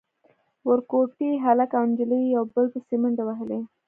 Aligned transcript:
ورکوټي 0.69 1.29
هلک 1.43 1.71
او 1.77 1.83
نجلۍ 1.91 2.23
يو 2.35 2.43
بل 2.53 2.65
پسې 2.73 2.95
منډې 3.01 3.23
وهلې. 3.25 3.59